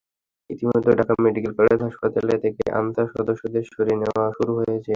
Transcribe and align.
ইতিমধ্যে 0.49 0.91
Dhaka 0.99 1.13
medical 1.25 1.51
college 1.59 1.79
হাসপাতাল 1.87 2.27
থেকে 2.45 2.63
আনসার 2.79 3.07
সদস্যদের 3.15 3.63
সরিয়ে 3.67 3.99
নেওয়া 4.01 4.25
শুরু 4.37 4.51
হয়েছে। 4.59 4.89